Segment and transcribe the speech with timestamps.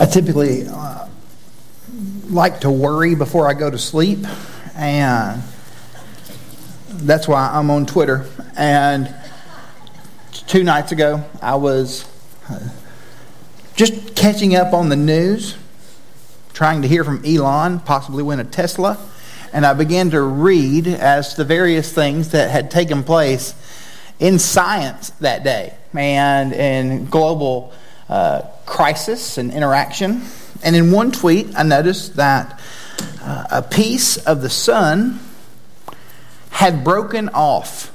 [0.00, 1.08] I typically uh,
[2.30, 4.20] like to worry before I go to sleep,
[4.76, 5.42] and
[6.88, 8.24] that's why I'm on Twitter.
[8.56, 9.12] And
[10.46, 12.08] two nights ago, I was
[12.48, 12.60] uh,
[13.74, 15.56] just catching up on the news,
[16.52, 18.96] trying to hear from Elon, possibly win a Tesla.
[19.52, 23.52] And I began to read as the various things that had taken place
[24.20, 27.72] in science that day and in global
[28.08, 30.22] uh, crisis and interaction.
[30.62, 32.60] And in one tweet, I noticed that
[33.20, 35.20] uh, a piece of the sun
[36.50, 37.94] had broken off.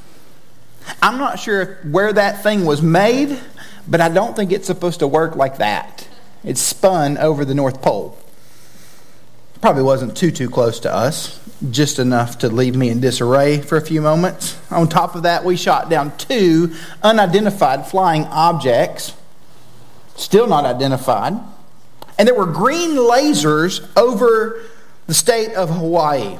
[1.01, 3.37] I'm not sure where that thing was made,
[3.87, 6.07] but I don't think it's supposed to work like that.
[6.43, 8.17] It spun over the North Pole.
[9.61, 11.39] Probably wasn't too, too close to us,
[11.71, 14.57] just enough to leave me in disarray for a few moments.
[14.69, 19.13] On top of that, we shot down two unidentified flying objects,
[20.15, 21.33] still not identified.
[22.17, 24.61] And there were green lasers over
[25.07, 26.37] the state of Hawaii.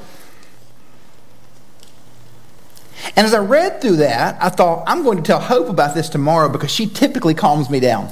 [3.16, 6.08] And as I read through that, I thought, I'm going to tell Hope about this
[6.08, 8.10] tomorrow because she typically calms me down.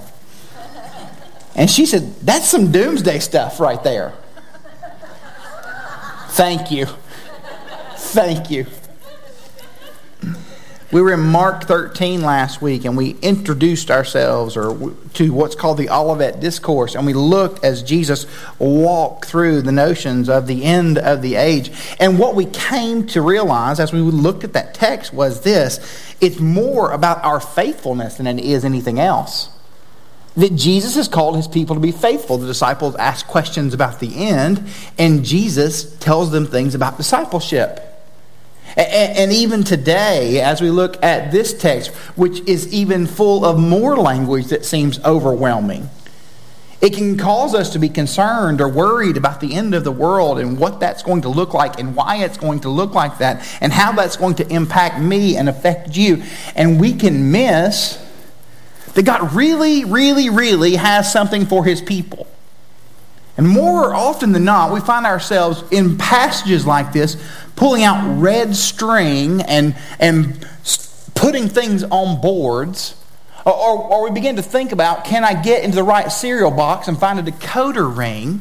[1.54, 4.14] And she said, That's some doomsday stuff right there.
[6.30, 6.86] Thank you.
[7.96, 8.66] Thank you.
[10.92, 15.78] We were in Mark 13 last week and we introduced ourselves or to what's called
[15.78, 18.26] the Olivet Discourse and we looked as Jesus
[18.58, 21.72] walked through the notions of the end of the age.
[21.98, 25.80] And what we came to realize as we looked at that text was this
[26.20, 29.48] it's more about our faithfulness than it is anything else.
[30.36, 32.36] That Jesus has called his people to be faithful.
[32.36, 34.66] The disciples ask questions about the end,
[34.98, 37.91] and Jesus tells them things about discipleship.
[38.76, 43.96] And even today, as we look at this text, which is even full of more
[43.96, 45.90] language that seems overwhelming,
[46.80, 50.40] it can cause us to be concerned or worried about the end of the world
[50.40, 53.46] and what that's going to look like and why it's going to look like that
[53.60, 56.24] and how that's going to impact me and affect you.
[56.56, 58.04] And we can miss
[58.94, 62.26] that God really, really, really has something for his people.
[63.36, 67.16] And more often than not, we find ourselves in passages like this
[67.62, 70.44] pulling out red string and, and
[71.14, 72.96] putting things on boards.
[73.46, 76.88] Or, or, we begin to think about can I get into the right cereal box
[76.88, 78.40] and find a decoder ring?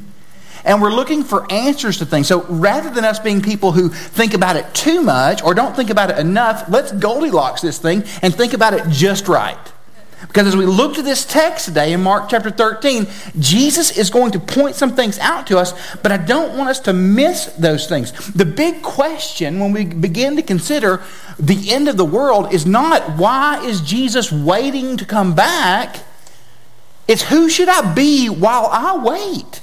[0.65, 2.29] And we're looking for answers to things.
[2.29, 5.91] So rather than us being people who think about it too much or don't think
[5.91, 9.55] about it enough, let's Goldilocks this thing and think about it just right.
[10.27, 13.07] Because as we look to this text today in Mark chapter 13,
[13.39, 16.79] Jesus is going to point some things out to us, but I don't want us
[16.81, 18.11] to miss those things.
[18.33, 21.01] The big question when we begin to consider
[21.39, 25.97] the end of the world is not why is Jesus waiting to come back?
[27.07, 29.61] It's who should I be while I wait?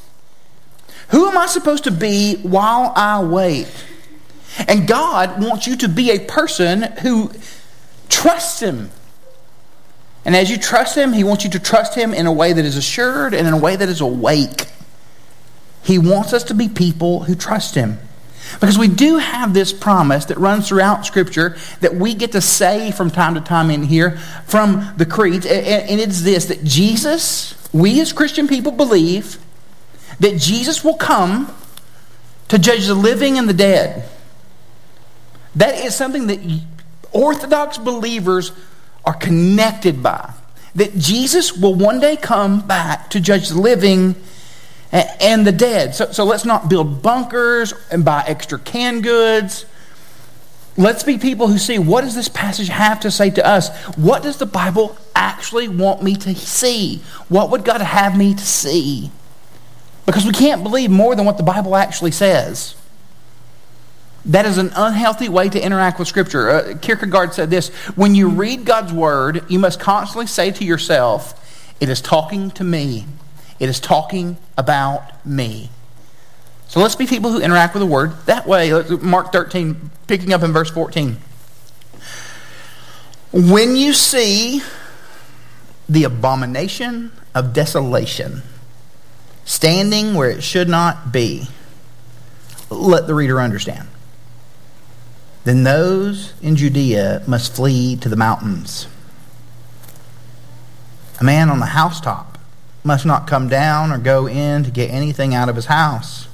[1.11, 3.69] Who am I supposed to be while I wait?
[4.67, 7.31] And God wants you to be a person who
[8.09, 8.91] trusts Him
[10.25, 12.65] and as you trust Him, He wants you to trust Him in a way that
[12.65, 14.67] is assured and in a way that is awake.
[15.83, 17.99] He wants us to be people who trust Him.
[18.61, 22.91] Because we do have this promise that runs throughout Scripture that we get to say
[22.93, 24.13] from time to time in here
[24.47, 25.45] from the creeds.
[25.47, 29.39] And it's this that Jesus, we as Christian people believe
[30.21, 31.55] that Jesus will come
[32.49, 34.09] to judge the living and the dead.
[35.55, 36.41] That is something that
[37.13, 38.53] Orthodox believers
[39.05, 40.33] are connected by.
[40.75, 44.15] That Jesus will one day come back to judge the living
[44.93, 45.95] and the dead.
[45.95, 49.67] So, so let's not build bunkers and buy extra canned goods.
[50.77, 53.77] Let's be people who see what does this passage have to say to us?
[53.97, 57.03] What does the Bible actually want me to see?
[57.29, 59.11] What would God have me to see?
[60.07, 62.77] Because we can't believe more than what the Bible actually says.
[64.29, 66.51] That is an unhealthy way to interact with Scripture.
[66.51, 71.75] Uh, Kierkegaard said this When you read God's Word, you must constantly say to yourself,
[71.81, 73.07] It is talking to me.
[73.59, 75.71] It is talking about me.
[76.69, 78.71] So let's be people who interact with the Word that way.
[79.01, 81.17] Mark 13, picking up in verse 14.
[83.33, 84.61] When you see
[85.89, 88.43] the abomination of desolation
[89.47, 91.49] standing where it should not be,
[92.69, 93.89] let the reader understand
[95.49, 98.87] then those in Judea must flee to the mountains.
[101.21, 102.37] A man on the housetop
[102.85, 106.29] must not come down or go in to get anything out of his house.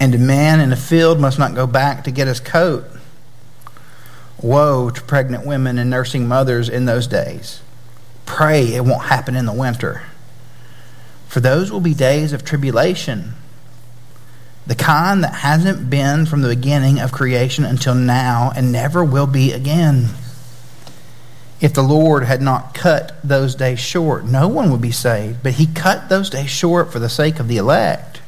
[0.00, 2.86] And a man in a field must not go back to get his coat.
[4.40, 7.60] Woe to pregnant women and nursing mothers in those days.
[8.24, 10.04] Pray it won't happen in the winter.
[11.28, 13.34] For those will be days of tribulation,
[14.66, 19.26] the kind that hasn't been from the beginning of creation until now and never will
[19.26, 20.08] be again.
[21.60, 25.42] If the Lord had not cut those days short, no one would be saved.
[25.42, 28.20] But he cut those days short for the sake of the elect,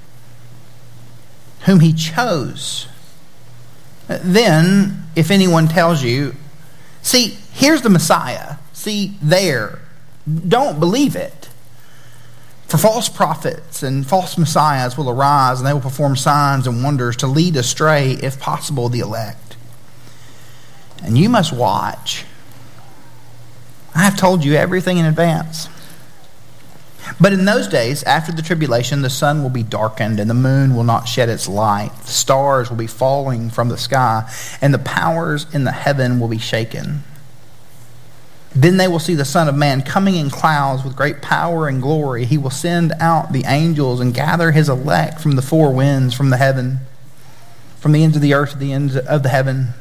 [1.65, 2.87] whom he chose.
[4.09, 6.35] Then, if anyone tells you,
[7.03, 9.81] see, here's the Messiah, see, there,
[10.47, 11.49] don't believe it.
[12.68, 17.16] For false prophets and false messiahs will arise, and they will perform signs and wonders
[17.18, 19.56] to lead astray, if possible, the elect.
[21.02, 22.24] And you must watch.
[23.94, 25.68] I have told you everything in advance.
[27.20, 30.74] But in those days, after the tribulation, the sun will be darkened, and the moon
[30.74, 31.92] will not shed its light.
[32.02, 34.28] The stars will be falling from the sky,
[34.60, 37.04] and the powers in the heaven will be shaken.
[38.56, 41.82] Then they will see the Son of Man coming in clouds with great power and
[41.82, 42.25] glory.
[42.25, 46.31] He will send out the angels and gather his elect from the four winds, from
[46.31, 46.79] the heaven,
[47.79, 49.75] from the ends of the earth to the ends of the heaven.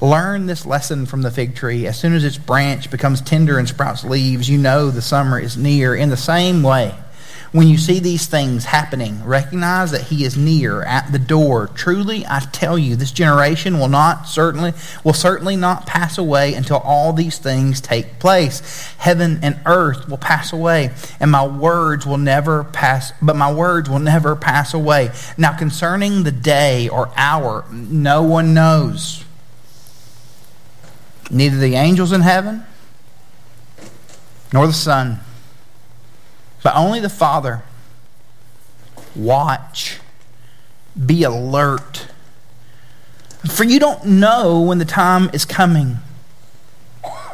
[0.00, 1.88] Learn this lesson from the fig tree.
[1.88, 5.56] As soon as its branch becomes tender and sprouts leaves, you know the summer is
[5.56, 5.92] near.
[5.92, 6.94] In the same way,
[7.52, 11.68] when you see these things happening, recognize that he is near at the door.
[11.74, 14.72] Truly, I tell you, this generation will not certainly
[15.04, 18.94] will certainly not pass away until all these things take place.
[18.96, 23.88] Heaven and earth will pass away, and my words will never pass, but my words
[23.88, 25.10] will never pass away.
[25.36, 29.24] Now concerning the day or hour, no one knows
[31.30, 32.64] neither the angels in heaven
[34.54, 35.20] nor the Son,
[36.62, 37.62] but only the Father.
[39.14, 39.98] Watch,
[41.06, 42.06] be alert.
[43.50, 45.98] For you don't know when the time is coming.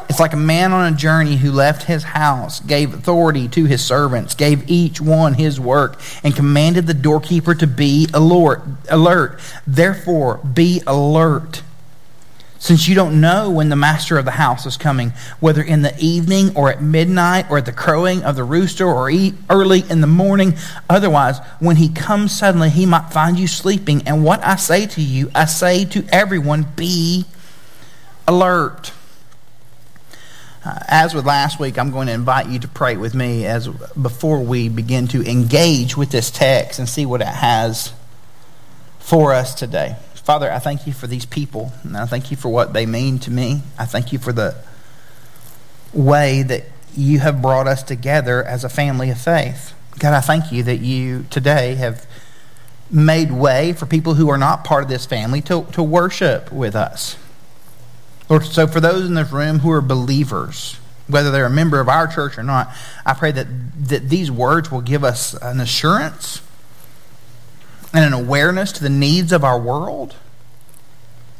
[0.08, 3.84] It's like a man on a journey who left his house, gave authority to his
[3.84, 9.40] servants, gave each one his work, and commanded the doorkeeper to be alert.
[9.66, 11.62] Therefore, be alert
[12.58, 15.96] since you don't know when the master of the house is coming, whether in the
[15.98, 19.10] evening or at midnight or at the crowing of the rooster or
[19.48, 20.54] early in the morning.
[20.90, 24.02] Otherwise, when he comes suddenly, he might find you sleeping.
[24.06, 27.26] And what I say to you, I say to everyone be
[28.26, 28.92] alert.
[30.64, 33.68] Uh, as with last week, I'm going to invite you to pray with me as
[33.68, 37.92] before we begin to engage with this text and see what it has
[38.98, 39.96] for us today.
[40.28, 43.18] Father, I thank you for these people, and I thank you for what they mean
[43.20, 43.62] to me.
[43.78, 44.56] I thank you for the
[45.94, 46.64] way that
[46.94, 49.72] you have brought us together as a family of faith.
[49.98, 52.06] God, I thank you that you today have
[52.90, 56.76] made way for people who are not part of this family to, to worship with
[56.76, 57.16] us.
[58.28, 61.88] Lord, so for those in this room who are believers, whether they're a member of
[61.88, 62.70] our church or not,
[63.06, 63.46] I pray that,
[63.88, 66.42] that these words will give us an assurance
[67.92, 70.14] and an awareness to the needs of our world.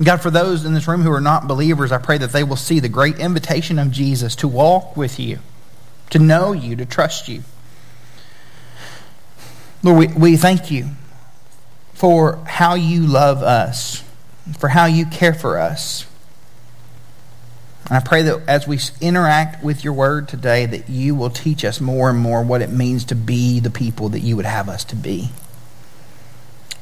[0.03, 2.57] God, for those in this room who are not believers, I pray that they will
[2.57, 5.41] see the great invitation of Jesus to walk with you,
[6.11, 7.43] to know you, to trust you.
[9.83, 10.91] Lord, we, we thank you
[11.95, 14.05] for how you love us,
[14.59, 16.07] for how you care for us.
[17.89, 21.65] And I pray that as we interact with your word today, that you will teach
[21.65, 24.69] us more and more what it means to be the people that you would have
[24.69, 25.31] us to be.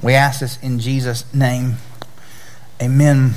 [0.03, 1.76] We ask this in Jesus' name.
[2.81, 3.35] Amen.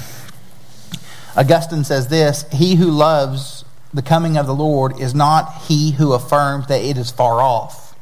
[1.35, 3.63] Augustine says this He who loves
[3.93, 7.95] the coming of the Lord is not he who affirms that it is far off,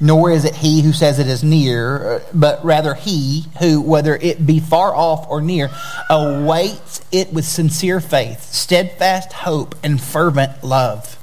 [0.00, 4.44] nor is it he who says it is near, but rather he who, whether it
[4.44, 5.70] be far off or near,
[6.10, 11.16] awaits it with sincere faith, steadfast hope, and fervent love.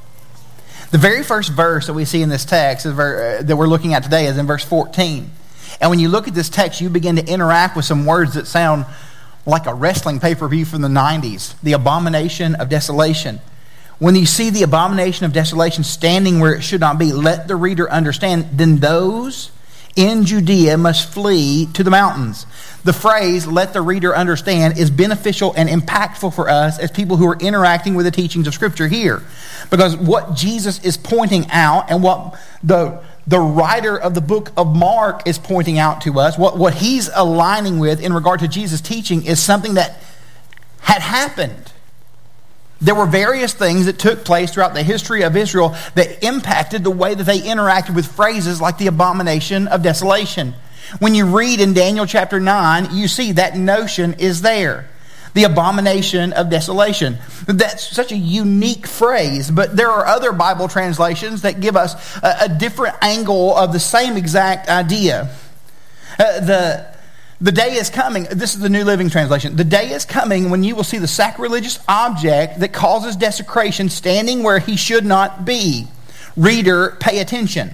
[0.92, 4.04] The very first verse that we see in this text uh, that we're looking at
[4.04, 5.32] today is in verse 14.
[5.80, 8.48] And when you look at this text, you begin to interact with some words that
[8.48, 8.86] sound
[9.46, 13.40] like a wrestling pay per view from the 90s the abomination of desolation.
[14.00, 17.56] When you see the abomination of desolation standing where it should not be, let the
[17.56, 19.52] reader understand, then those
[19.96, 22.46] in Judea must flee to the mountains.
[22.84, 27.28] The phrase, let the reader understand, is beneficial and impactful for us as people who
[27.28, 29.24] are interacting with the teachings of Scripture here.
[29.72, 34.74] Because what Jesus is pointing out and what the the writer of the book of
[34.74, 38.80] Mark is pointing out to us, what, what he's aligning with in regard to Jesus'
[38.80, 40.02] teaching is something that
[40.80, 41.74] had happened.
[42.80, 46.92] There were various things that took place throughout the history of Israel that impacted the
[46.92, 50.54] way that they interacted with phrases like the abomination of desolation.
[51.00, 54.88] When you read in Daniel chapter 9, you see that notion is there.
[55.34, 57.18] The abomination of desolation.
[57.48, 62.38] That's such a unique phrase, but there are other Bible translations that give us a,
[62.42, 65.30] a different angle of the same exact idea.
[66.20, 66.98] Uh, the,
[67.40, 69.56] the day is coming, this is the New Living Translation.
[69.56, 74.42] The day is coming when you will see the sacrilegious object that causes desecration standing
[74.42, 75.88] where he should not be.
[76.36, 77.72] Reader, pay attention.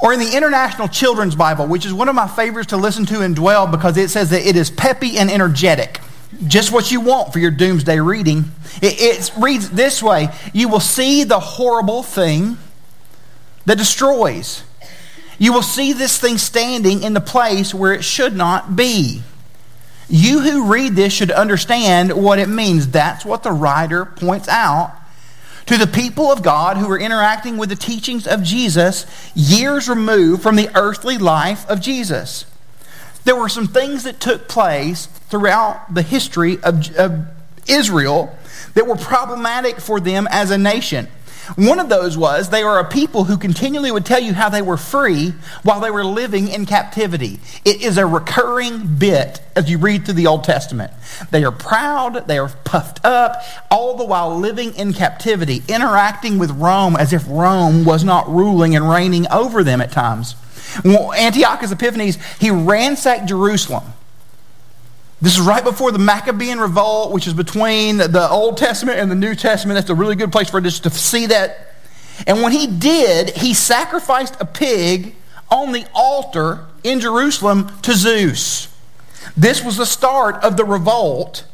[0.00, 3.22] Or in the International Children's Bible, which is one of my favorites to listen to
[3.22, 6.00] and dwell because it says that it is peppy and energetic
[6.46, 8.44] just what you want for your doomsday reading.
[8.82, 12.58] It, it, reads this way You will see the horrible thing
[13.66, 14.62] that destroys.
[15.38, 19.22] You will see this thing standing in the place where it should not be.
[20.08, 22.88] You who read this should understand what it means.
[22.88, 24.94] That's what the writer points out
[25.66, 30.42] to the people of God who are interacting with the teachings of Jesus years removed
[30.42, 32.46] from the earthly life of Jesus
[33.24, 37.26] there were some things that took place throughout the history of, of
[37.68, 38.36] Israel
[38.74, 41.08] that were problematic for them as a nation.
[41.56, 44.60] One of those was they were a people who continually would tell you how they
[44.60, 45.32] were free
[45.62, 47.40] while they were living in captivity.
[47.64, 50.92] It is a recurring bit as you read through the Old Testament.
[51.30, 56.50] They are proud, they are puffed up, all the while living in captivity, interacting with
[56.50, 60.36] Rome as if Rome was not ruling and reigning over them at times.
[60.84, 63.84] Antiochus Epiphanes, he ransacked Jerusalem.
[65.20, 69.16] This is right before the Maccabean revolt, which is between the Old Testament and the
[69.16, 69.76] New Testament.
[69.76, 71.74] That's a really good place for us to see that.
[72.26, 75.14] And when he did, he sacrificed a pig
[75.50, 78.68] on the altar in Jerusalem to Zeus.
[79.36, 81.44] This was the start of the revolt.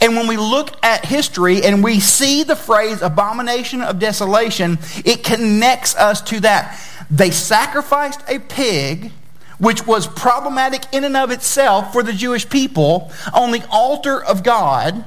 [0.00, 5.22] And when we look at history and we see the phrase abomination of desolation, it
[5.24, 6.78] connects us to that.
[7.10, 9.12] They sacrificed a pig,
[9.58, 14.42] which was problematic in and of itself for the Jewish people, on the altar of
[14.42, 15.04] God.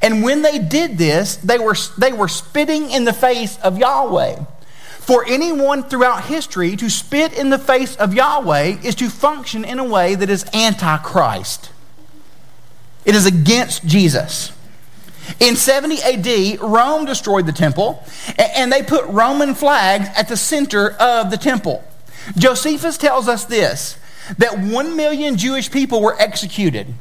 [0.00, 4.44] And when they did this, they were, they were spitting in the face of Yahweh.
[5.06, 9.78] For anyone throughout history to spit in the face of Yahweh is to function in
[9.78, 11.70] a way that is antichrist.
[13.04, 14.50] It is against Jesus.
[15.40, 18.02] In 70 AD, Rome destroyed the temple,
[18.38, 21.84] and they put Roman flags at the center of the temple.
[22.36, 23.98] Josephus tells us this
[24.38, 26.92] that one million Jewish people were executed.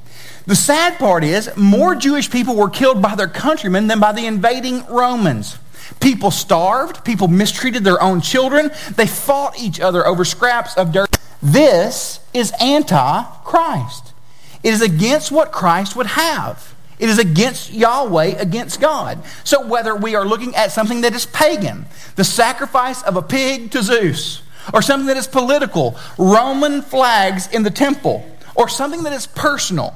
[0.45, 4.27] The sad part is, more Jewish people were killed by their countrymen than by the
[4.27, 5.57] invading Romans.
[5.99, 11.09] People starved, people mistreated their own children, they fought each other over scraps of dirt.
[11.41, 14.13] This is anti Christ.
[14.61, 16.74] It is against what Christ would have.
[16.97, 19.19] It is against Yahweh, against God.
[19.43, 21.85] So whether we are looking at something that is pagan,
[22.15, 24.41] the sacrifice of a pig to Zeus,
[24.73, 28.25] or something that is political, Roman flags in the temple,
[28.55, 29.93] or something that is personal,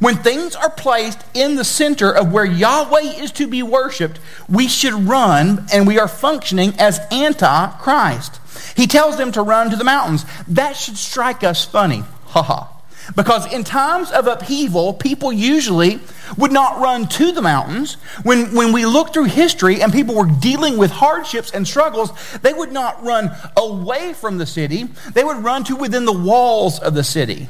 [0.00, 4.68] when things are placed in the center of where Yahweh is to be worshiped, we
[4.68, 8.40] should run and we are functioning as anti Christ.
[8.76, 10.24] He tells them to run to the mountains.
[10.48, 12.04] That should strike us funny.
[12.26, 12.75] Ha ha.
[13.14, 16.00] Because in times of upheaval, people usually
[16.36, 17.94] would not run to the mountains.
[18.24, 22.52] When, when we look through history and people were dealing with hardships and struggles, they
[22.52, 24.84] would not run away from the city,
[25.14, 27.48] they would run to within the walls of the city.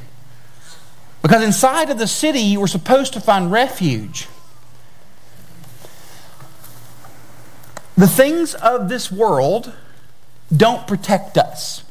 [1.23, 4.27] Because inside of the city, you were supposed to find refuge.
[7.97, 9.73] The things of this world
[10.55, 11.83] don't protect us.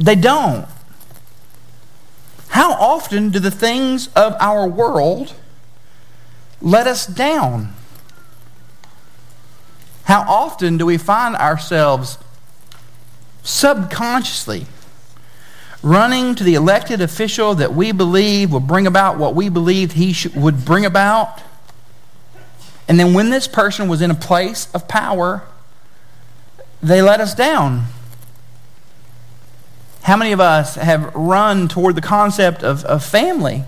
[0.00, 0.66] They don't.
[2.48, 5.34] How often do the things of our world
[6.62, 7.74] let us down?
[10.04, 12.18] How often do we find ourselves
[13.42, 14.66] subconsciously
[15.82, 20.12] running to the elected official that we believe will bring about what we believed he
[20.14, 21.42] should, would bring about?
[22.88, 25.42] And then when this person was in a place of power,
[26.82, 27.84] they let us down.
[30.10, 33.62] How many of us have run toward the concept of, of family,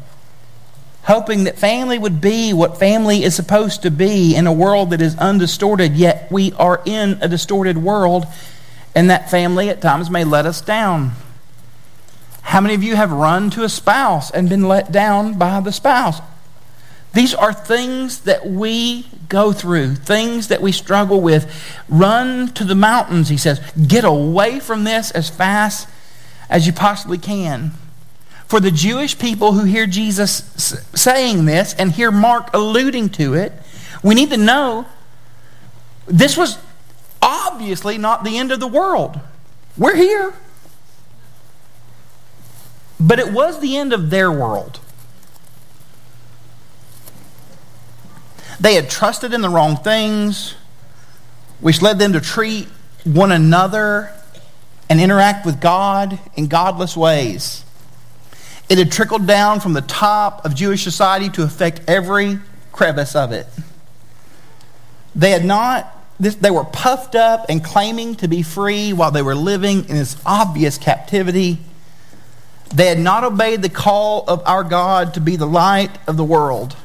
[1.04, 5.00] hoping that family would be what family is supposed to be in a world that
[5.00, 8.26] is undistorted, yet we are in a distorted world,
[8.92, 11.12] and that family at times may let us down?
[12.40, 15.70] How many of you have run to a spouse and been let down by the
[15.70, 16.20] spouse?
[17.14, 21.48] These are things that we go through, things that we struggle with.
[21.88, 23.60] Run to the mountains, he says.
[23.86, 25.86] Get away from this as fast
[26.52, 27.72] as you possibly can.
[28.46, 33.54] For the Jewish people who hear Jesus saying this and hear Mark alluding to it,
[34.02, 34.84] we need to know
[36.06, 36.58] this was
[37.22, 39.18] obviously not the end of the world.
[39.78, 40.34] We're here.
[43.00, 44.78] But it was the end of their world.
[48.60, 50.54] They had trusted in the wrong things,
[51.60, 52.68] which led them to treat
[53.04, 54.12] one another
[54.88, 57.64] and interact with God in godless ways.
[58.68, 62.38] It had trickled down from the top of Jewish society to affect every
[62.72, 63.46] crevice of it.
[65.14, 69.34] They had not they were puffed up and claiming to be free while they were
[69.34, 71.58] living in this obvious captivity.
[72.72, 76.24] They had not obeyed the call of our God to be the light of the
[76.24, 76.76] world.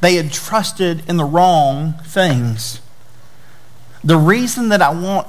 [0.00, 2.80] They had trusted in the wrong things.
[4.04, 5.26] The reason that I want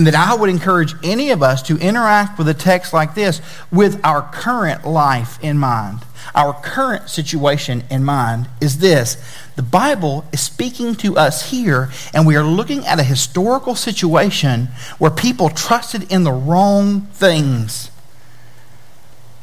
[0.00, 3.42] and that I would encourage any of us to interact with a text like this
[3.70, 5.98] with our current life in mind,
[6.34, 9.22] our current situation in mind, is this.
[9.56, 14.68] The Bible is speaking to us here, and we are looking at a historical situation
[14.96, 17.90] where people trusted in the wrong things.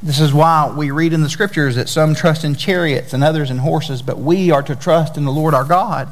[0.02, 3.52] This is why we read in the scriptures that some trust in chariots and others
[3.52, 6.12] in horses, but we are to trust in the Lord our God.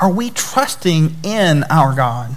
[0.00, 2.34] Are we trusting in our God?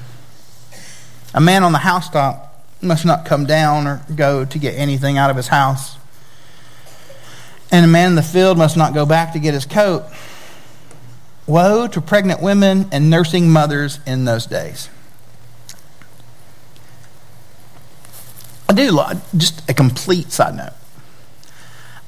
[1.34, 2.46] A man on the housetop
[2.82, 5.98] must not come down or go to get anything out of his house.
[7.72, 10.06] And a man in the field must not go back to get his coat.
[11.46, 14.90] Woe to pregnant women and nursing mothers in those days.
[18.68, 19.00] I do
[19.36, 20.74] just a complete side note.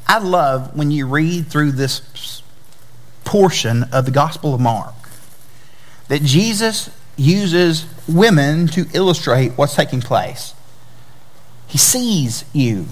[0.07, 2.41] I love when you read through this
[3.23, 4.93] portion of the Gospel of Mark
[6.07, 10.53] that Jesus uses women to illustrate what's taking place.
[11.67, 12.85] He sees you.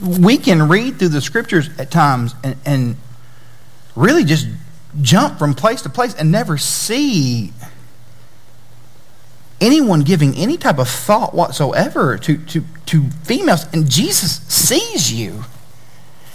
[0.00, 2.96] We can read through the scriptures at times and, and
[3.96, 4.46] really just
[5.02, 7.52] jump from place to place and never see
[9.60, 13.66] anyone giving any type of thought whatsoever to, to, to females.
[13.72, 15.44] And Jesus sees you.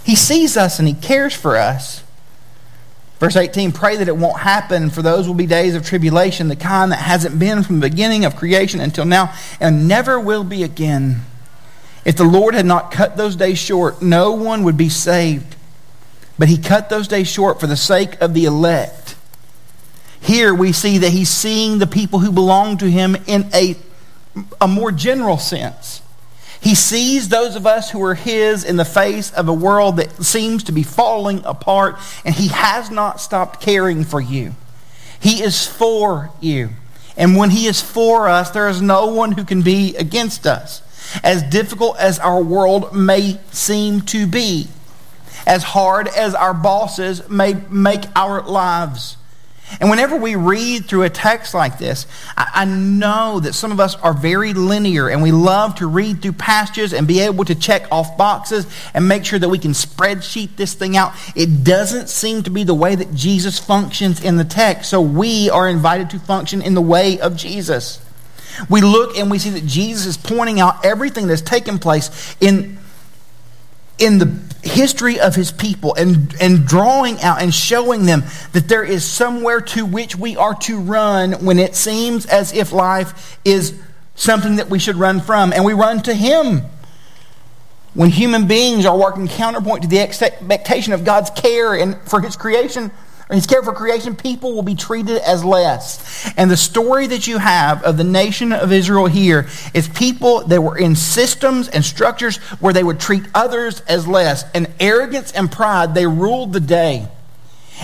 [0.04, 2.03] He sees us and he cares for us.
[3.24, 6.56] Verse 18, pray that it won't happen, for those will be days of tribulation, the
[6.56, 10.62] kind that hasn't been from the beginning of creation until now, and never will be
[10.62, 11.22] again.
[12.04, 15.56] If the Lord had not cut those days short, no one would be saved.
[16.38, 19.04] But he cut those days short for the sake of the elect
[20.24, 23.76] here we see that he's seeing the people who belong to him in a,
[24.58, 26.00] a more general sense.
[26.64, 30.24] He sees those of us who are his in the face of a world that
[30.24, 34.54] seems to be falling apart, and he has not stopped caring for you.
[35.20, 36.70] He is for you.
[37.18, 40.80] And when he is for us, there is no one who can be against us.
[41.22, 44.68] As difficult as our world may seem to be,
[45.46, 49.18] as hard as our bosses may make our lives,
[49.80, 52.06] and whenever we read through a text like this,
[52.36, 56.32] I, know that some of us are very linear and we love to read through
[56.32, 60.56] passages and be able to check off boxes and make sure that we can spreadsheet
[60.56, 61.12] this thing out.
[61.36, 65.50] It doesn't seem to be the way that Jesus functions in the text, so we
[65.50, 68.00] are invited to function in the way of Jesus.
[68.68, 72.78] We look and we see that Jesus is pointing out everything that's taken place in
[73.98, 74.26] in the
[74.62, 79.60] history of his people and, and drawing out and showing them that there is somewhere
[79.60, 83.78] to which we are to run when it seems as if life is
[84.14, 85.52] something that we should run from.
[85.52, 86.62] And we run to him.
[87.94, 92.34] When human beings are working counterpoint to the expectation of God's care and for his
[92.34, 92.90] creation,
[93.30, 96.30] his care for creation, people will be treated as less.
[96.36, 100.60] And the story that you have of the nation of Israel here is people that
[100.60, 104.44] were in systems and structures where they would treat others as less.
[104.54, 107.08] And arrogance and pride, they ruled the day.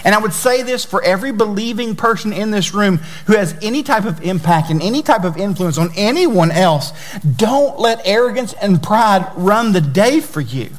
[0.05, 3.83] And I would say this for every believing person in this room who has any
[3.83, 6.93] type of impact and any type of influence on anyone else,
[7.25, 10.71] don't let arrogance and pride run the day for you.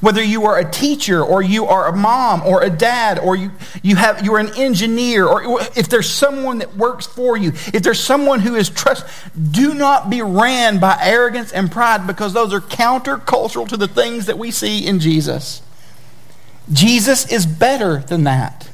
[0.00, 3.50] Whether you are a teacher or you are a mom or a dad or you,
[3.82, 8.00] you have, you're an engineer or if there's someone that works for you, if there's
[8.00, 9.06] someone who is trust,
[9.50, 14.26] do not be ran by arrogance and pride because those are countercultural to the things
[14.26, 15.62] that we see in Jesus.
[16.72, 18.70] Jesus is better than that.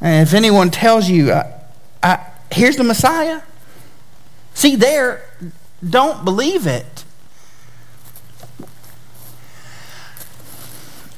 [0.00, 1.52] And if anyone tells you, uh,
[2.02, 2.16] uh,
[2.50, 3.42] here's the Messiah,
[4.54, 5.22] see there,
[5.88, 7.04] don't believe it.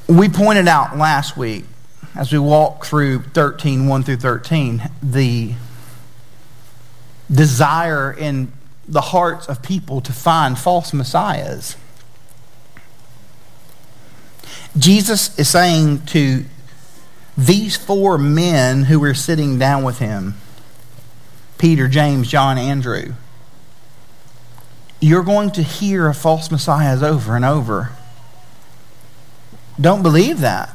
[0.08, 1.64] We pointed out last week,
[2.14, 5.54] as we walked through 13, 1 through 13, the
[7.30, 8.52] desire in
[8.86, 11.76] the hearts of people to find false messiahs.
[14.76, 16.44] Jesus is saying to
[17.38, 20.34] these four men who were sitting down with him
[21.58, 23.14] Peter, James, John, Andrew
[25.02, 27.90] you're going to hear of false messiahs over and over.
[29.80, 30.70] Don't believe that.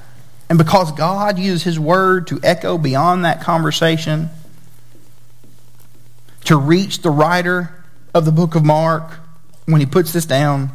[0.50, 4.30] And because God uses His Word to echo beyond that conversation,
[6.48, 7.84] to reach the writer
[8.14, 9.20] of the book of Mark
[9.66, 10.72] when he puts this down,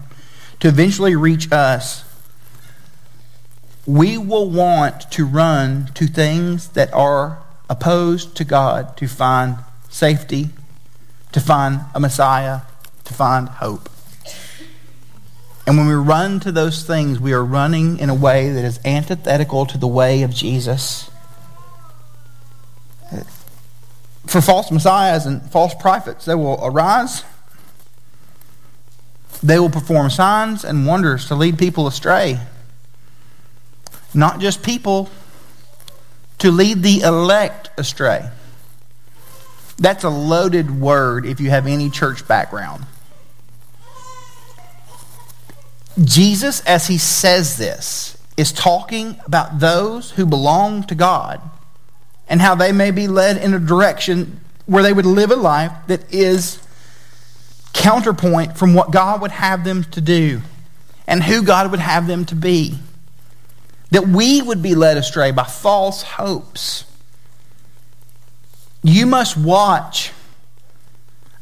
[0.61, 2.05] to eventually reach us,
[3.87, 9.57] we will want to run to things that are opposed to God to find
[9.89, 10.51] safety,
[11.33, 12.61] to find a Messiah,
[13.05, 13.89] to find hope.
[15.67, 18.81] And when we run to those things, we are running in a way that is
[18.85, 21.09] antithetical to the way of Jesus.
[24.27, 27.25] For false messiahs and false prophets, they will arise.
[29.43, 32.41] They will perform signs and wonders to lead people astray.
[34.15, 35.11] Not just people,
[36.39, 38.29] to lead the elect astray.
[39.79, 42.85] That's a loaded word if you have any church background.
[46.03, 51.41] Jesus, as he says this, is talking about those who belong to God
[52.29, 55.73] and how they may be led in a direction where they would live a life
[55.89, 56.59] that is
[57.73, 60.41] counterpoint from what God would have them to do
[61.07, 62.79] and who God would have them to be.
[63.91, 66.85] That we would be led astray by false hopes.
[68.83, 70.13] You must watch.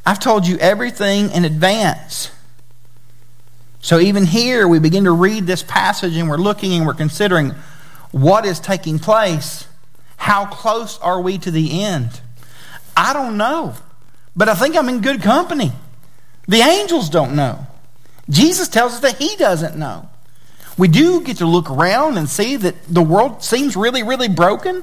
[0.04, 2.32] I've told you everything in advance.
[3.80, 7.54] So even here, we begin to read this passage and we're looking and we're considering
[8.12, 9.66] what is taking place.
[10.16, 12.20] How close are we to the end?
[12.96, 13.74] I don't know,
[14.36, 15.72] but I think I'm in good company.
[16.46, 17.66] The angels don't know.
[18.28, 20.08] Jesus tells us that he doesn't know.
[20.76, 24.82] We do get to look around and see that the world seems really, really broken.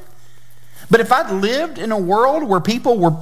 [0.89, 3.17] But if I'd lived in a world where people were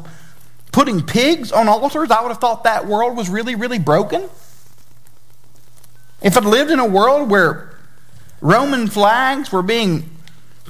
[0.71, 4.29] putting pigs on altars, I would have thought that world was really, really broken.
[6.21, 7.75] If I'd lived in a world where
[8.41, 10.09] Roman flags were being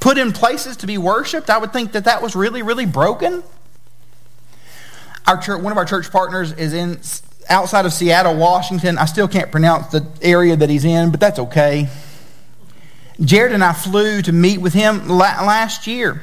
[0.02, 3.44] put in places to be worshiped, I would think that that was really, really broken.
[5.28, 7.00] Our church, one of our church partners is in
[7.50, 8.98] outside of Seattle, Washington.
[8.98, 11.90] I still can't pronounce the area that he's in, but that's okay.
[13.22, 16.22] Jared and I flew to meet with him last year.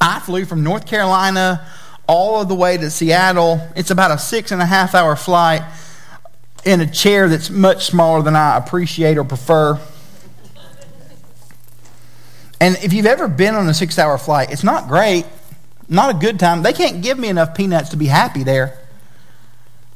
[0.00, 1.66] I flew from North Carolina
[2.06, 3.60] all of the way to Seattle.
[3.74, 5.62] It's about a six and a half hour flight
[6.64, 9.80] in a chair that's much smaller than I appreciate or prefer.
[12.60, 15.26] And if you've ever been on a six hour flight, it's not great,
[15.88, 16.62] not a good time.
[16.62, 18.78] They can't give me enough peanuts to be happy there.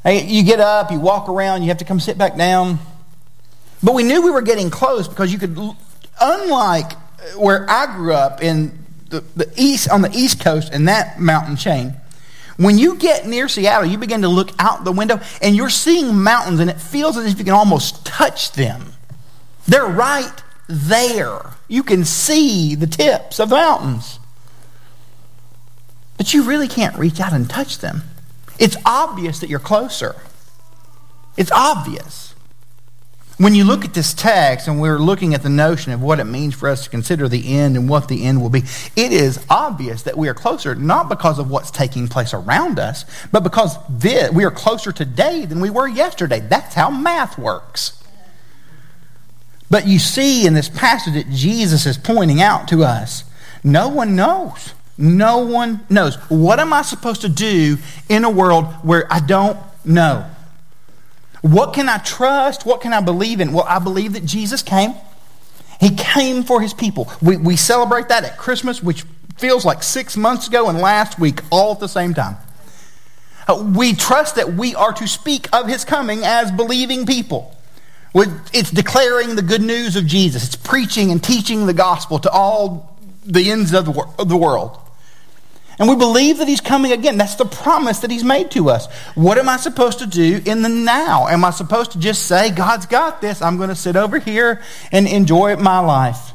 [0.05, 2.79] You get up, you walk around, you have to come sit back down.
[3.83, 5.57] But we knew we were getting close because you could,
[6.21, 8.77] unlike uh, where I grew up in
[9.09, 11.95] the, the east on the east coast in that mountain chain,
[12.59, 16.23] when you get near Seattle, you begin to look out the window and you're seeing
[16.23, 18.93] mountains, and it feels as if you can almost touch them.
[19.67, 21.41] They're right there.
[21.69, 24.19] You can see the tips of the mountains.
[26.17, 28.03] But you really can't reach out and touch them.
[28.59, 30.17] It's obvious that you're closer.
[31.37, 32.35] It's obvious.
[33.39, 36.25] When you look at this text and we're looking at the notion of what it
[36.25, 38.65] means for us to consider the end and what the end will be,
[38.97, 43.05] it is obvious that we are closer, not because of what's taking place around us,
[43.31, 46.41] but because this, we are closer today than we were yesterday.
[46.41, 48.03] That's how math works.
[49.71, 53.25] But you see in this passage that Jesus is pointing out to us
[53.63, 54.75] no one knows.
[54.97, 56.17] No one knows.
[56.29, 60.29] What am I supposed to do in a world where I don't know?
[61.43, 62.67] What can I trust?
[62.67, 63.53] What can I believe in?
[63.53, 64.95] Well, I believe that Jesus came.
[65.81, 67.11] He came for his people.
[67.23, 69.05] We, we celebrate that at Christmas, which
[69.37, 72.37] feels like six months ago and last week, all at the same time.
[73.47, 77.55] Uh, we trust that we are to speak of his coming as believing people.
[78.15, 80.45] It's declaring the good news of Jesus.
[80.45, 84.81] It's preaching and teaching the gospel to all the ends of the world.
[85.79, 87.17] And we believe that He's coming again.
[87.17, 88.87] That's the promise that He's made to us.
[89.15, 91.29] What am I supposed to do in the now?
[91.29, 93.41] Am I supposed to just say, God's got this?
[93.41, 94.61] I'm going to sit over here
[94.91, 96.33] and enjoy my life?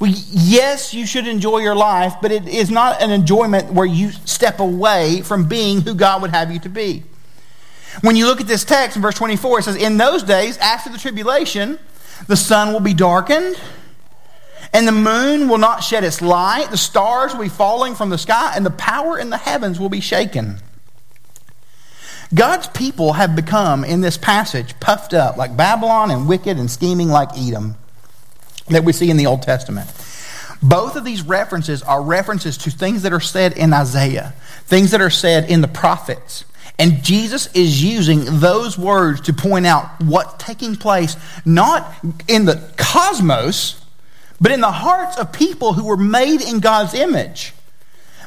[0.00, 4.12] Well, yes, you should enjoy your life, but it is not an enjoyment where you
[4.12, 7.02] step away from being who God would have you to be.
[8.02, 10.90] When you look at this text in verse 24, it says, In those days, after
[10.90, 11.78] the tribulation,
[12.26, 13.58] the sun will be darkened
[14.72, 18.18] and the moon will not shed its light, the stars will be falling from the
[18.18, 20.58] sky, and the power in the heavens will be shaken.
[22.34, 27.08] God's people have become, in this passage, puffed up like Babylon and wicked and scheming
[27.08, 27.76] like Edom
[28.68, 29.88] that we see in the Old Testament.
[30.62, 35.00] Both of these references are references to things that are said in Isaiah, things that
[35.00, 36.44] are said in the prophets.
[36.78, 41.94] And Jesus is using those words to point out what's taking place, not
[42.26, 43.80] in the cosmos,
[44.40, 47.52] but in the hearts of people who were made in God's image.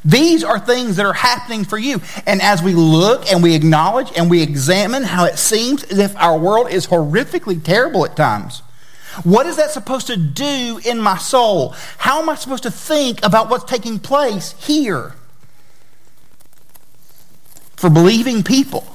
[0.05, 2.01] These are things that are happening for you.
[2.25, 6.15] And as we look and we acknowledge and we examine how it seems as if
[6.15, 8.61] our world is horrifically terrible at times,
[9.23, 11.75] what is that supposed to do in my soul?
[11.97, 15.13] How am I supposed to think about what's taking place here?
[17.75, 18.87] For believing people.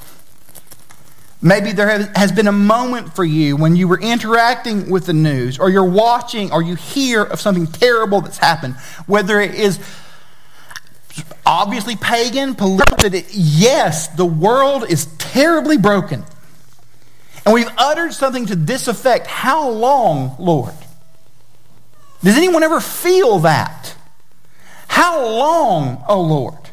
[1.44, 5.59] Maybe there has been a moment for you when you were interacting with the news,
[5.59, 8.76] or you're watching, or you hear of something terrible that's happened,
[9.07, 9.78] whether it is
[11.44, 13.11] obviously pagan, political.
[13.30, 16.24] Yes, the world is terribly broken.
[17.44, 19.26] And we've uttered something to this effect.
[19.26, 20.72] How long, Lord?
[22.22, 23.94] Does anyone ever feel that?
[24.88, 26.70] How long, O oh Lord?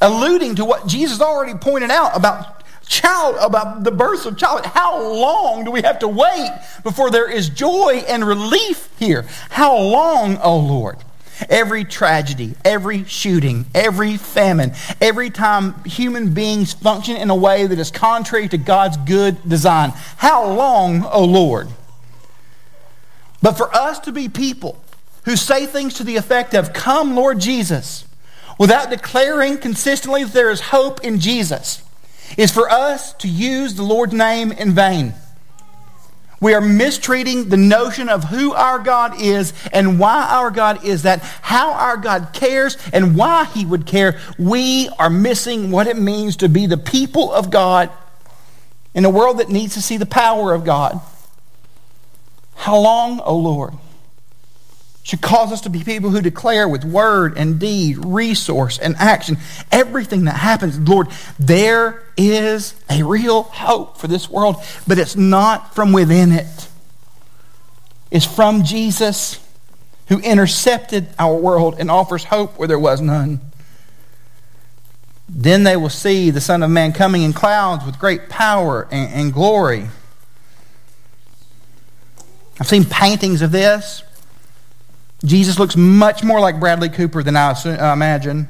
[0.00, 2.53] Alluding to what Jesus already pointed out about
[2.86, 4.66] child, about the birth of child.
[4.66, 6.50] How long do we have to wait
[6.82, 9.26] before there is joy and relief here?
[9.50, 10.98] How long, O oh Lord?
[11.48, 17.78] Every tragedy, every shooting, every famine, every time human beings function in a way that
[17.78, 19.92] is contrary to God's good design.
[20.16, 21.68] How long, O oh Lord?
[23.42, 24.80] But for us to be people
[25.24, 28.06] who say things to the effect of, Come, Lord Jesus,
[28.58, 31.82] without declaring consistently that there is hope in Jesus,
[32.36, 35.14] is for us to use the Lord's name in vain.
[36.40, 41.04] We are mistreating the notion of who our God is and why our God is
[41.04, 44.20] that, how our God cares and why he would care.
[44.38, 47.90] We are missing what it means to be the people of God
[48.94, 51.00] in a world that needs to see the power of God.
[52.56, 53.74] How long, O oh Lord?
[55.04, 59.36] Should cause us to be people who declare with word and deed, resource and action,
[59.70, 60.78] everything that happens.
[60.78, 64.56] Lord, there is a real hope for this world,
[64.88, 66.68] but it's not from within it.
[68.10, 69.46] It's from Jesus
[70.08, 73.42] who intercepted our world and offers hope where there was none.
[75.28, 79.12] Then they will see the Son of Man coming in clouds with great power and,
[79.12, 79.88] and glory.
[82.58, 84.02] I've seen paintings of this
[85.24, 88.48] Jesus looks much more like Bradley Cooper than I uh, imagine.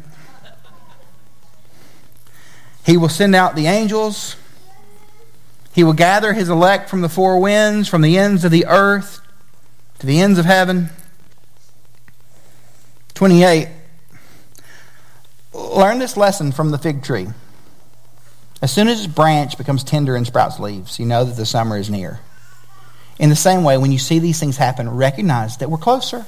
[2.85, 4.37] He will send out the angels.
[5.73, 9.21] He will gather his elect from the four winds, from the ends of the earth
[10.01, 10.91] to the ends of heaven.
[13.15, 13.69] 28.
[15.53, 17.29] Learn this lesson from the fig tree.
[18.61, 21.77] As soon as its branch becomes tender and sprouts leaves, you know that the summer
[21.77, 22.21] is near.
[23.19, 26.27] In the same way, when you see these things happen, recognize that we're closer.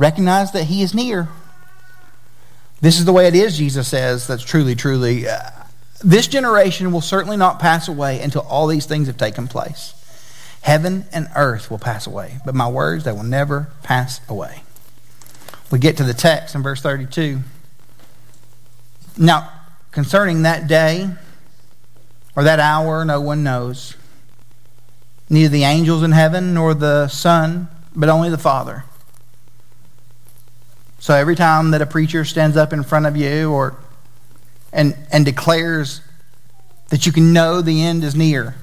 [0.00, 1.28] Recognize that He is near.
[2.80, 4.26] This is the way it is, Jesus says.
[4.26, 5.28] That's truly, truly.
[5.28, 5.42] Uh,
[6.02, 9.92] this generation will certainly not pass away until all these things have taken place.
[10.62, 14.62] Heaven and earth will pass away, but my words, they will never pass away.
[15.70, 17.40] We get to the text in verse 32.
[19.18, 19.52] Now,
[19.90, 21.10] concerning that day
[22.34, 23.96] or that hour, no one knows.
[25.28, 28.84] Neither the angels in heaven nor the Son, but only the Father.
[31.00, 33.74] So every time that a preacher stands up in front of you or
[34.70, 36.02] and and declares
[36.90, 38.54] that you can know the end is near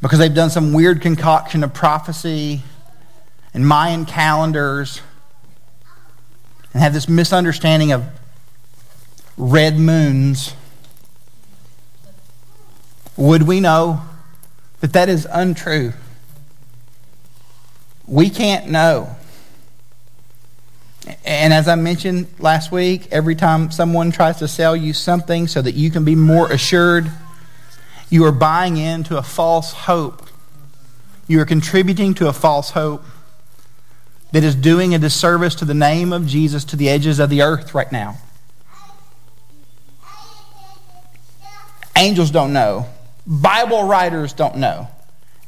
[0.00, 2.62] because they've done some weird concoction of prophecy
[3.52, 5.02] and Mayan calendars
[6.72, 8.02] and have this misunderstanding of
[9.36, 10.54] red moons.
[13.18, 14.00] Would we know
[14.80, 15.92] that that is untrue?
[18.06, 19.16] We can't know.
[21.24, 25.62] And as I mentioned last week, every time someone tries to sell you something so
[25.62, 27.10] that you can be more assured,
[28.10, 30.28] you are buying into a false hope.
[31.26, 33.02] You are contributing to a false hope
[34.32, 37.42] that is doing a disservice to the name of Jesus to the edges of the
[37.42, 38.18] earth right now.
[41.96, 42.86] Angels don't know.
[43.26, 44.88] Bible writers don't know.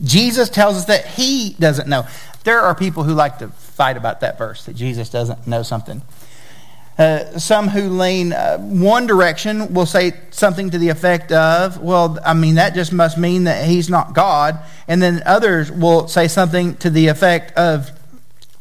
[0.03, 2.07] Jesus tells us that he doesn't know.
[2.45, 6.03] There are people who like to fight about that verse, that Jesus doesn't know something.
[6.99, 12.19] Uh, some who lean uh, one direction will say something to the effect of, well,
[12.25, 14.59] I mean, that just must mean that he's not God.
[14.87, 17.91] And then others will say something to the effect of,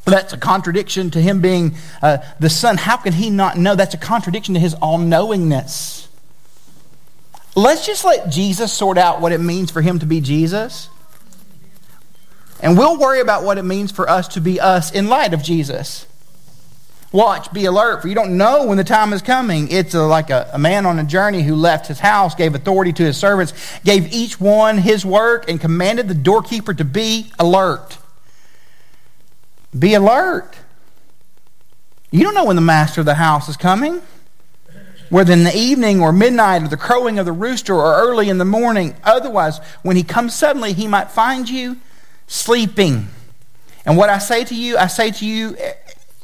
[0.06, 2.78] that's a contradiction to him being uh, the Son.
[2.78, 3.76] How can he not know?
[3.76, 6.08] That's a contradiction to his all knowingness.
[7.54, 10.90] Let's just let Jesus sort out what it means for him to be Jesus.
[12.62, 15.42] And we'll worry about what it means for us to be us in light of
[15.42, 16.06] Jesus.
[17.12, 19.70] Watch, be alert, for you don't know when the time is coming.
[19.70, 22.94] It's a, like a, a, man on a journey who left his house, gave authority
[22.94, 27.98] to his servants, gave each one his work, and commanded the doorkeeper to be alert.
[29.78, 30.56] Be alert.
[32.12, 34.02] You don't know when the master of the house is coming.
[35.10, 38.38] Whether in the evening or midnight or the crowing of the rooster or early in
[38.38, 38.96] the morning.
[39.04, 41.78] Otherwise, when he comes suddenly, he might find you
[42.32, 43.08] sleeping.
[43.86, 45.58] And what I say to you, I say to you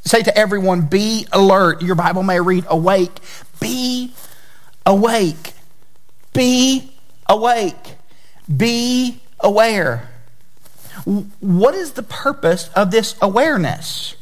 [0.07, 1.81] Say to everyone, be alert.
[1.81, 3.11] Your Bible may read awake.
[3.59, 4.13] Be
[4.85, 5.51] awake.
[6.31, 6.93] Be
[7.27, 7.95] awake.
[8.55, 10.09] Be aware.
[11.03, 14.15] What is the purpose of this awareness?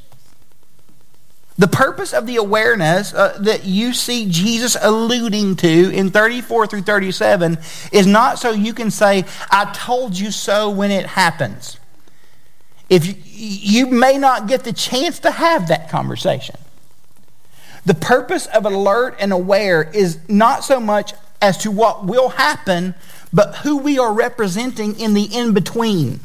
[1.57, 6.81] The purpose of the awareness uh, that you see Jesus alluding to in 34 through
[6.81, 7.57] 37
[7.93, 11.79] is not so you can say, I told you so when it happens.
[12.89, 16.57] If you, you may not get the chance to have that conversation.
[17.85, 22.95] The purpose of alert and aware is not so much as to what will happen,
[23.31, 26.19] but who we are representing in the in between.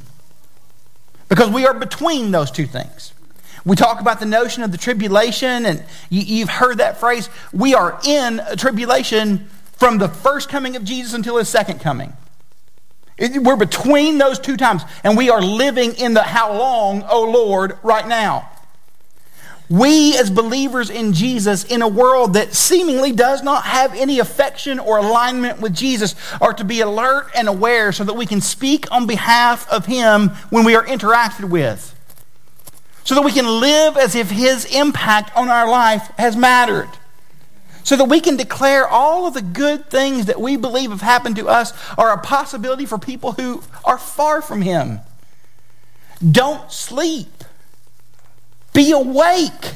[1.29, 3.13] Because we are between those two things.
[3.65, 7.29] We talk about the notion of the tribulation, and you, have heard that phrase.
[7.53, 12.13] We are in a tribulation from the first coming of Jesus until his second coming.
[13.19, 17.79] We're between those two times, and we are living in the how long, oh Lord,
[17.83, 18.49] right now.
[19.69, 24.81] We, as believers in Jesus, in a world that seemingly does not have any affection
[24.81, 28.91] or alignment with Jesus, are to be alert and aware so that we can speak
[28.91, 31.95] on behalf of Him when we are interacted with.
[33.05, 36.91] So that we can live as if His impact on our life has mattered
[37.83, 41.37] so that we can declare all of the good things that we believe have happened
[41.37, 45.01] to us are a possibility for people who are far from Him.
[46.29, 47.45] Don't sleep.
[48.73, 49.75] Be awake.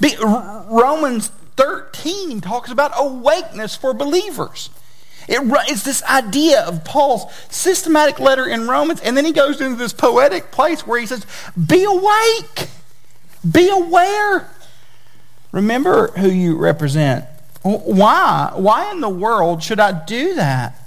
[0.00, 4.70] Be, Romans 13 talks about awakeness for believers.
[5.28, 9.76] It, it's this idea of Paul's systematic letter in Romans, and then he goes into
[9.76, 12.68] this poetic place where he says, Be awake,
[13.50, 14.50] be aware.
[15.50, 17.24] Remember who you represent.
[17.62, 18.52] Why?
[18.54, 20.80] Why in the world should I do that?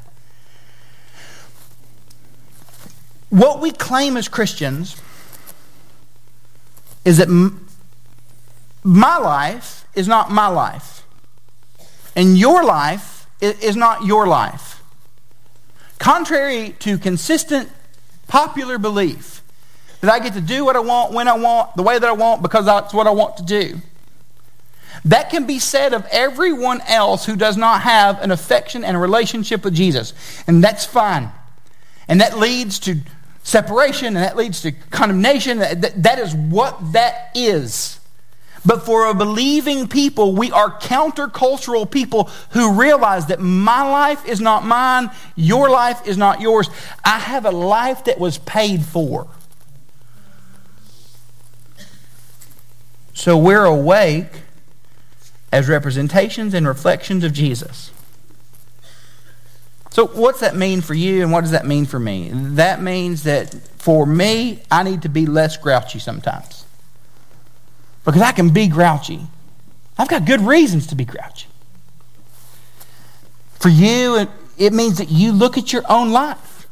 [3.30, 4.99] What we claim as Christians
[7.04, 7.28] is that
[8.84, 11.04] my life is not my life,
[12.15, 14.82] and your life is not your life.
[15.97, 17.69] Contrary to consistent
[18.28, 19.41] popular belief
[20.02, 22.13] that I get to do what I want, when I want, the way that I
[22.13, 23.80] want, because that's what I want to do.
[25.06, 28.99] That can be said of everyone else who does not have an affection and a
[28.99, 30.13] relationship with Jesus.
[30.47, 31.32] And that's fine.
[32.08, 32.97] And that leads to
[33.43, 35.60] separation and that leads to condemnation.
[35.60, 37.98] that, is what that is.
[38.65, 44.41] But for a believing people, we are countercultural people who realize that my life is
[44.41, 46.69] not mine, your life is not yours.
[47.03, 49.27] I have a life that was paid for.
[53.13, 54.31] So we're awake
[55.51, 57.91] as representations and reflections of Jesus.
[59.91, 62.29] So, what's that mean for you, and what does that mean for me?
[62.31, 66.58] That means that for me, I need to be less grouchy sometimes.
[68.09, 69.21] Because I can be grouchy.
[69.95, 71.45] I've got good reasons to be grouchy.
[73.59, 76.67] For you, it, means that you look at your own life.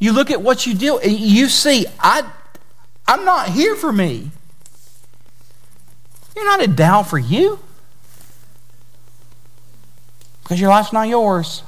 [0.00, 2.28] You look at what you do, you see, I,
[3.06, 4.32] I'm not here for me.
[6.34, 7.60] You're not a Dow for you.
[10.42, 11.62] Because your life's not yours.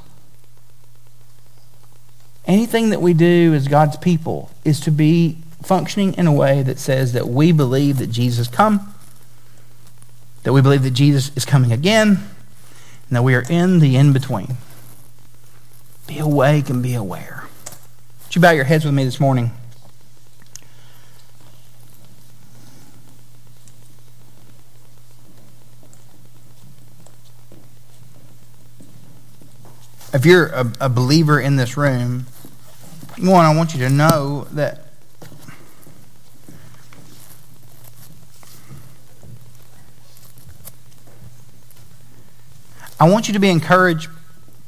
[2.46, 6.78] Anything that we do as God's people is to be functioning in a way that
[6.78, 8.94] says that we believe that Jesus come,
[10.44, 14.12] that we believe that Jesus is coming again, and that we are in the in
[14.12, 14.56] between.
[16.06, 17.44] Be awake and be aware.
[18.24, 19.50] Would you bow your heads with me this morning?
[30.12, 32.26] if you're a, a believer in this room,
[33.18, 34.87] one, I want you to know that
[43.00, 44.10] I want you to be encouraged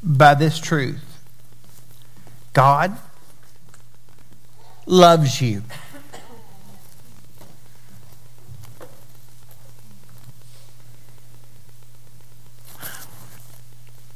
[0.03, 1.05] by this truth
[2.53, 2.97] God
[4.87, 5.63] loves you.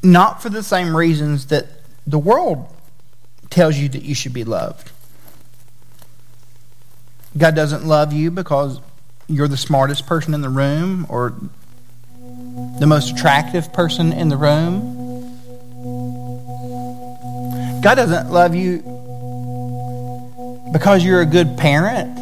[0.04, 1.66] not for the same reasons that
[2.06, 2.68] the world
[3.48, 4.90] tells you that you should be loved.
[7.36, 8.80] God doesn't love you because
[9.26, 11.32] you're the smartest person in the room or
[12.84, 15.30] the most attractive person in the room.
[17.80, 18.80] God doesn't love you
[20.70, 22.14] because you're a good parent.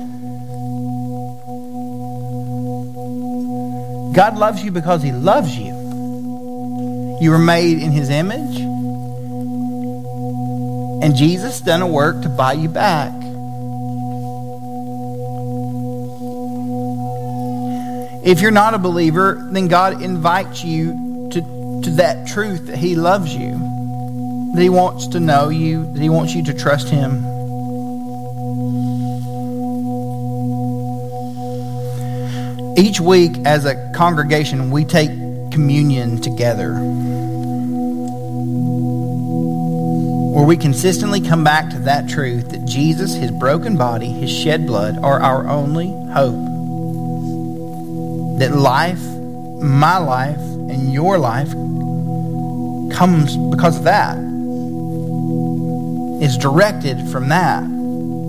[4.14, 5.74] God loves you because He loves you.
[7.20, 8.60] You were made in His image.
[11.02, 13.21] And Jesus done a work to buy you back.
[18.24, 22.94] If you're not a believer, then God invites you to, to that truth that He
[22.94, 23.50] loves you,
[24.54, 27.26] that He wants to know you, that He wants you to trust Him.
[32.78, 35.10] Each week, as a congregation, we take
[35.50, 36.74] communion together.
[40.30, 44.64] Where we consistently come back to that truth that Jesus, His broken body, His shed
[44.64, 46.51] blood are our only hope
[48.42, 49.00] that life,
[49.62, 51.52] my life, and your life
[52.92, 54.18] comes because of that.
[56.20, 57.62] Is directed from that.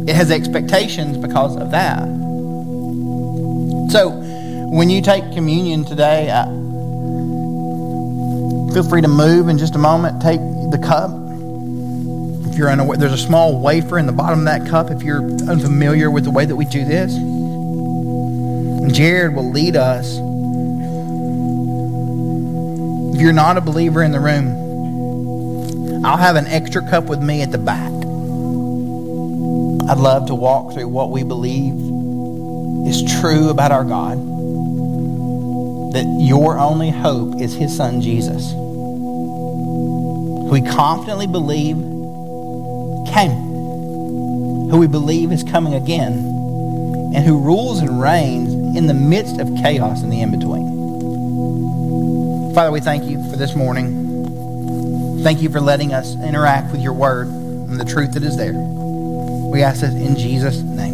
[0.08, 2.04] It has expectations because of that.
[3.92, 4.12] So,
[4.70, 6.46] when you take communion today, uh,
[8.72, 10.22] feel free to move in just a moment.
[10.22, 10.40] Take
[10.70, 11.10] the cup.
[12.52, 14.92] If you're unaware, there's a small wafer in the bottom of that cup.
[14.92, 17.16] If you're unfamiliar with the way that we do this,
[18.92, 20.18] Jared will lead us.
[23.14, 27.42] If you're not a believer in the room, I'll have an extra cup with me
[27.42, 27.92] at the back.
[29.90, 31.74] I'd love to walk through what we believe
[32.88, 34.18] is true about our God.
[35.94, 38.52] That your only hope is His Son Jesus.
[38.52, 41.78] Who we confidently believe
[43.14, 43.32] came.
[44.70, 46.14] Who we believe is coming again.
[47.16, 50.74] And who rules and reigns in the midst of chaos in the in between.
[52.54, 55.22] Father, we thank you for this morning.
[55.24, 58.54] Thank you for letting us interact with your word and the truth that is there.
[58.54, 60.93] We ask this in Jesus' name.